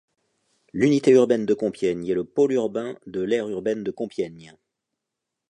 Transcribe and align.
L'unité 0.73 1.11
urbaine 1.11 1.45
de 1.45 1.53
Compiègne 1.53 2.07
est 2.07 2.15
le 2.15 2.23
pôle 2.23 2.53
urbain 2.53 2.97
de 3.05 3.21
l'aire 3.21 3.47
urbaine 3.47 3.83
de 3.83 3.91
Compiègne. 3.91 4.55